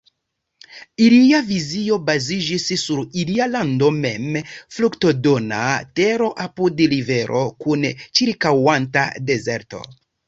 Ilia 1.07 1.41
vizio 1.49 1.97
baziĝis 2.07 2.65
sur 2.83 3.01
ilia 3.23 3.47
lando 3.55 3.89
mem, 3.97 4.39
fruktodona 4.77 5.59
tero 6.01 6.31
apud 6.47 6.83
rivero 6.95 7.43
kun 7.67 7.87
ĉirkaŭanta 8.21 9.09
dezerto. 9.31 9.85